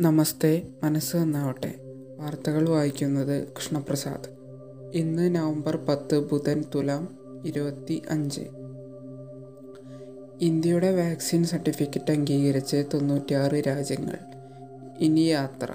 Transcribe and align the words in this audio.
നമസ്തേ 0.00 0.62
മനസ്സ് 0.84 1.16
നന്നാവട്ടെ. 1.16 1.74
വാർത്തകൾ 2.16 2.68
വായിക്കുന്നത് 2.68 3.48
കൃഷ്ണപ്രസാദ്. 3.48 4.28
ഇന്ന് 4.94 5.34
നവംബർ 5.34 5.76
പത്ത് 5.76 6.30
ബുധൻ 6.30 6.64
തുലാം 6.74 7.18
ഇരുപത്തി 7.44 8.02
അഞ്ച് 8.10 8.40
ഇന്ത്യയുടെ 10.40 10.96
വാക്സിൻ 10.96 11.44
സർട്ടിഫിക്കറ്റ് 11.44 12.12
അംഗീകരിച്ച് 12.12 12.84
തൊണ്ണൂറ്റിയാറ് 12.94 13.62
രാജ്യങ്ങൾ. 13.66 14.18
ഇനി 14.98 15.20
യാത്ര. 15.20 15.72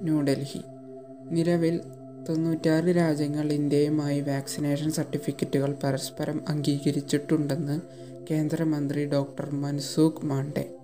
ന്യൂഡൽഹി. 0.00 0.60
നിലവിൽ 1.30 1.80
തൊണ്ണൂറ്റാറ് 2.28 2.96
രാജ്യങ്ങൾ 2.96 3.52
ഇന്ത്യയുമായി 3.52 4.20
വാക്സിനേഷൻ 4.20 4.90
സർട്ടിഫിക്കറ്റുകൾ 4.90 5.74
പരസ്പരം 5.82 6.44
അംഗീകരിച്ചിട്ടുണ്ടെന്ന് 6.48 7.80
കേന്ദ്രമന്ത്രി 8.30 9.08
ഡോക്ടർ 9.08 9.50
മൻസൂഖ് 9.50 10.26
മാണ്ഡെ. 10.26 10.76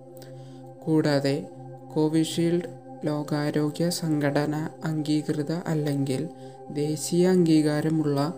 കൂടാതെ 0.83 1.49
കോവിഷീൽഡ് 1.93 2.69
ലോകാരോഗ്യ 3.05 3.89
സംഘടന 3.89 4.69
അംഗീകൃത 4.85 5.51
അല്ലെങ്കിൽ 5.51 6.29
ദേശീയ 6.73 7.27
അംഗീകാരമുള്ള 7.27 8.33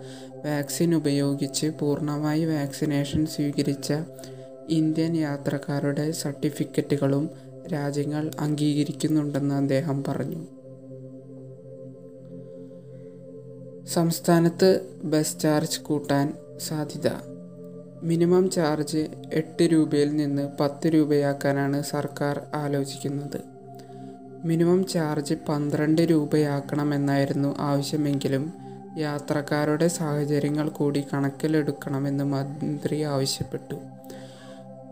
വാക്സിൻ 0.45 0.95
ഉപയോഗിച്ച് 0.95 1.67
പൂർണമായി 1.81 2.45
വാക്സിനേഷൻ 2.45 3.25
സ്വീകരിച്ച 3.25 3.93
ഇന്ത്യൻ 4.69 5.17
യാത്രക്കാരുടെ 5.17 6.11
സർട്ടിഫിക്കറ്റുകളും 6.11 7.29
രാജ്യങ്ങൾ 7.73 8.31
അംഗീകരിക്കുന്നുണ്ടെന്ന് 8.39 9.55
അദ്ദേഹം 9.55 10.03
പറഞ്ഞു. 10.03 10.41
സംസ്ഥാനത്ത് 13.85 14.69
ബസ് 15.03 15.39
ചാർജ് 15.39 15.81
കൂട്ടാൻ 15.81 16.33
സാധ്യത 16.57 17.34
മിനിമം 18.05 18.49
ചാർജ് 18.49 19.07
എട്ട് 19.33 19.63
രൂപയിൽ 19.63 20.15
നിന്ന് 20.15 20.49
പത്ത് 20.59 20.87
രൂപയാക്കാനാണ് 20.87 21.81
സർക്കാർ 21.81 22.41
ആലോചിക്കുന്നത്. 22.53 23.41
മിനിമം 24.45 24.85
ചാർജ് 24.85 25.33
പന്ത്രണ്ട് 25.49 26.01
രൂപയാക്കണമെന്നായിരുന്നു 26.01 27.55
ആവശ്യമെങ്കിലും 27.59 28.53
യാത്രക്കാരുടെ 28.97 29.87
സാഹചര്യങ്ങൾ 29.87 30.69
കൂടി 30.69 31.05
കണക്കിലെടുക്കണമെന്ന് 31.13 32.23
മന്ത്രി 32.23 33.01
ആവശ്യപ്പെട്ടു. 33.01 33.75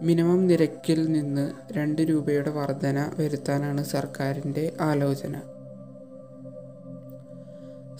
മിനിമം 0.01 0.47
നിരക്കിൽ 0.47 1.11
നിന്ന് 1.11 1.51
രണ്ട് 1.71 2.01
രൂപയുടെ 2.01 2.49
വർധന 2.49 3.11
വരുത്താനാണ് 3.19 3.83
സർക്കാരിന്റെ 3.83 4.73
ആലോചന. 4.81 5.41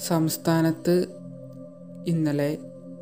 സംസ്ഥാനത്ത് 0.08 1.06
ഇന്നലെ 2.08 2.58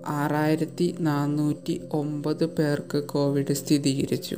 ആറായിരത്തി 0.08 0.96
നാനൂറ്റി 1.00 1.82
ഒമ്പത് 1.92 2.46
പേർക്ക് 2.46 3.04
കോവിഡ് 3.04 3.54
സ്ഥിരീകരിച്ചു. 3.54 4.38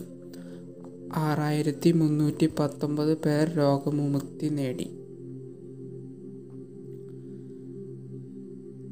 ആറായിരത്തി 1.15 1.91
മുന്നൂറ്റി 1.91 2.49
പത്തൊമ്പത് 2.59 3.17
പേർ 3.17 3.49
രോഗമുക്തി 3.49 4.47
നേടി. 4.47 4.89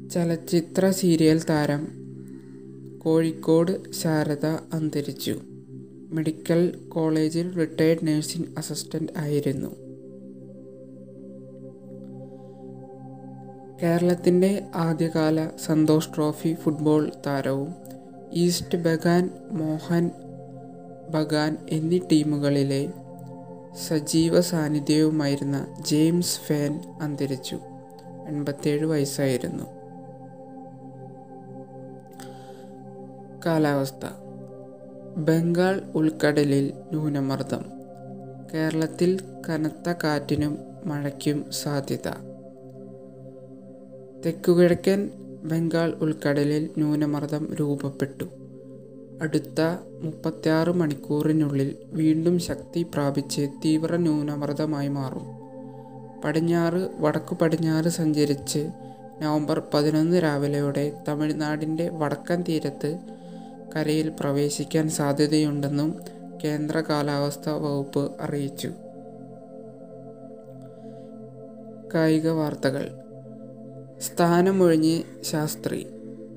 ചലച്ചിത്ര 0.08 0.90
സീരിയൽ 0.90 1.42
താരം 1.50 1.88
കോഴിക്കോട് 2.98 3.92
ശാരദ 3.92 4.46
അന്തരിച്ചു. 4.72 5.40
മെഡിക്കൽ 6.12 6.80
കോളേജിൽ 6.88 7.52
റിട്ടയർഡ് 7.52 8.06
നഴ്സിംഗ് 8.06 8.48
അസിസ്റ്റന്റ് 8.58 9.12
ആയിരുന്നു. 9.16 9.81
കേരളത്തിന്റെ 13.82 14.66
ആദ്യകാല 14.74 15.48
സന്തോഷ് 15.66 16.08
ട്രോഫി 16.16 16.54
ഫുട്ബോൾ 16.54 17.12
താരവും 17.26 17.74
ഈസ്റ്റ് 18.32 18.78
ബഗാൻ 18.78 19.30
മോഹൻ 19.50 20.10
ബഗാൻ 21.10 21.56
എന്നീ 21.70 21.98
ടീമുകളിലെ 22.12 22.92
സജീവ 23.88 24.40
സാന്നിധ്യവുമായിരുന്ന 24.40 25.76
ജെയിംസ് 25.80 26.40
ഫാൻ 26.40 26.98
അന്തരിച്ചു. 27.02 27.58
എൺപത്തേഴ് 28.28 28.84
വയസ്സായിരുന്നു. 28.84 29.64
കാലാവസ്ഥ. 33.46 34.06
ബംഗാൾ 35.16 35.82
ഉൾക്കടലിൽ 35.94 36.72
ന്യൂനമർദ്ദം. 36.76 37.64
കേരളത്തിൽ 38.54 39.20
കനത്ത 39.48 39.94
കാറ്റിനും 40.04 40.58
മഴയ്ക്കും 40.84 41.44
സാധ്യത. 41.50 42.31
തെക്കുകിഴക്കൻ 44.26 45.10
ബംഗാൾ 45.42 45.92
ഉൾക്കടലിൽ 45.92 46.70
ന്യൂനമർദ്ദം 46.76 47.54
രൂപപ്പെട്ടു. 47.54 48.24
അടുത്ത 49.22 49.60
മുപ്പത്തിയാറ് 50.02 50.70
മണിക്കൂറിനുള്ളിൽ 50.70 51.76
വീണ്ടും 51.84 52.38
ശക്തി 52.38 52.82
പ്രാപിച്ച് 52.82 53.48
തീവ്ര 53.64 53.96
ന്യൂനമർദ്ദമായി 53.96 54.88
മാറും. 54.88 55.42
പടിഞ്ഞാറ് 56.24 56.90
വടക്കു 56.98 57.34
പടിഞ്ഞാറ് 57.34 57.88
സഞ്ചരിച്ച് 57.88 58.70
നവംബർ 59.22 59.62
പതിനൊന്ന് 59.74 60.22
രാവിലെയോടെ 60.22 60.92
തമിഴ്നാടിന്റെ 61.08 61.88
വടക്കൻ 61.88 62.44
തീരത്ത് 62.48 62.98
കരയിൽ 63.76 64.12
പ്രവേശിക്കാൻ 64.20 64.88
സാധ്യതയുണ്ടെന്നും 64.88 66.00
കേന്ദ്ര 66.44 66.80
കാലാവസ്ഥാ 66.80 67.56
വകുപ്പ് 67.56 68.12
അറിയിച്ചു. 68.20 68.70
കായിക 71.94 72.28
വാർത്തകൾ. 72.28 73.01
സ്ഥാനമൊഴിഞ്ഞ് 74.02 75.02
ശാസ്ത്രി. 75.22 75.86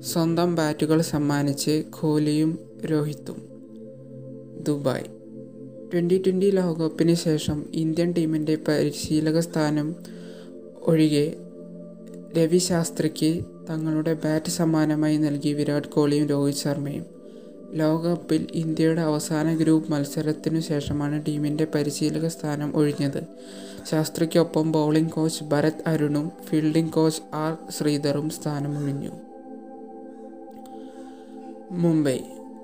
സ്വന്തം 0.00 0.54
ബാറ്റുകൾ 0.54 1.02
സമ്മാനിച്ച് 1.02 1.84
കോഹ്ലിയും 1.90 2.58
രോഹിത്തും. 2.84 3.48
ദുബായ്. 4.68 5.04
ട്വന്റി 5.92 6.22
ട്വന്റി 6.26 6.50
ലോകകപ്പിന് 6.50 7.14
ശേഷം 7.14 7.66
ഇന്ത്യൻ 7.72 8.12
ടീമിന്റെ 8.12 8.58
പരിശീലക 8.68 9.40
സ്ഥാനം 9.40 9.96
ഒഴികെ 10.82 11.36
രവി 12.38 12.58
ശാസ്ത്രിക്ക് 12.58 13.44
തങ്ങളുടെ 13.70 14.14
ബാറ്റ് 14.14 14.50
സമ്മാനമായി 14.50 15.16
നൽകി 15.16 15.52
വിരാട് 15.52 15.88
കോഹ്ലിയും 15.88 16.26
രോഹിത് 16.26 16.56
ശർമ്മയും. 16.56 17.15
ലോകകപ്പിൽ 17.72 18.46
ഇന്ത്യയുടെ 18.54 19.00
അവസാന 19.00 19.54
ഗ്രൂപ്പ് 19.54 19.92
മത്സരത്തിനു 19.92 20.60
ശേഷമാണ് 20.60 21.26
ടീമിന്റെ 21.26 21.66
പരിശീലക 21.74 22.26
സ്ഥാനം 22.26 22.76
ഒഴിഞ്ഞത്. 22.76 23.22
ശാസ്ത്രിക്കൊപ്പം 23.90 24.72
ബൗളിംഗ് 24.72 25.10
കോച്ച് 25.10 25.44
ഭരത് 25.44 25.88
അരുണും 25.88 26.32
ഫീൽഡിംഗ് 26.44 26.92
കോച്ച് 26.92 27.22
ആർ 27.34 27.56
ശ്രീധറും 27.70 28.30
സ്ഥാനമൊഴിഞ്ഞു. 28.30 29.10
മുംബൈ 31.70 32.18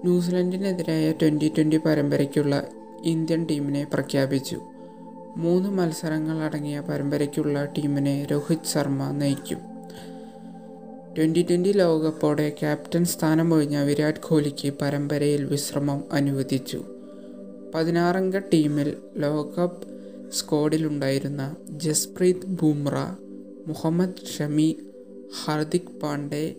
ന്യൂസിലൻഡിനെതിരായ 0.04 1.12
ട്വന്റി 1.12 1.48
ട്വന്റി 1.48 1.76
പരമ്പരയ്ക്കുള്ള 1.76 2.64
ഇന്ത്യൻ 3.04 3.46
ടീമിനെ 3.46 3.84
പ്രഖ്യാപിച്ചു. 3.84 4.60
മൂന്ന് 5.36 5.68
മത്സരങ്ങൾ 5.68 6.38
അടങ്ങിയ 6.38 6.80
പരമ്പരയ്ക്കുള്ള 6.80 7.64
ടീമിനെ 7.64 8.26
രോഹിത് 8.30 8.68
ശർമ്മ 8.72 9.10
നയിക്കും. 9.10 9.71
ട്വന്റി 11.18 11.46
ട്വന്റി 11.50 11.72
ലോകകപ്പോടെ 11.72 12.56
ക്യാപ്റ്റൻ 12.60 13.04
സ്ഥാനം 13.04 13.54
ഒഴിഞ്ഞ 13.54 13.78
വിരാട് 13.78 14.20
കോഹ്ലിക്ക് 14.20 14.74
പരമ്പരയിൽ 14.82 15.44
വിശ്രമം 15.44 16.04
അനുവദിച്ചു. 16.12 16.84
പതിനാറംഗ 17.74 18.38
ടീമിൽ 18.38 18.96
ലോകകപ്പ് 19.16 19.88
സ്ക്വാഡിലുണ്ടായിരുന്ന 20.32 21.56
ജസ്പ്രീത് 21.68 22.46
ബുംറ 22.46 22.94
മുഹമ്മദ് 23.66 24.26
ഷമി 24.38 24.76
ഹാർദിക് 25.44 26.00
പാണ്ഡെ 26.02 26.54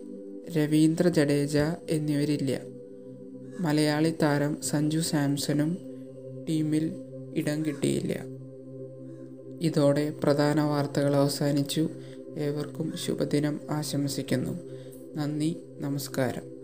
രവീന്ദ്ര 0.56 1.08
ജഡേജ 1.08 1.58
എന്നിവരില്ല. 1.90 2.60
മലയാളി 3.60 4.14
താരം 4.22 4.58
സഞ്ജു 4.62 4.98
സാംസണും 4.98 5.78
ടീമിൽ 6.48 6.92
ഇടം 7.36 7.66
കിട്ടിയില്ല. 7.66 8.24
ഇതോടെ 9.60 10.12
പ്രധാന 10.22 10.60
വാർത്തകൾ 10.60 11.16
അവസാനിച്ചു. 11.16 11.88
ഏവർക്കും 12.38 12.96
ശുഭദിനം 12.96 13.60
ആശംസിക്കുന്നു. 13.70 14.52
നന്ദി 15.16 15.62
നമസ്കാരം. 15.78 16.63